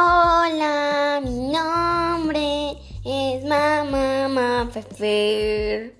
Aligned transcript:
Hola, 0.00 1.20
mi 1.24 1.50
nombre 1.50 2.78
es 3.04 3.44
Mamá 3.44 4.70
Fefer. 4.70 5.97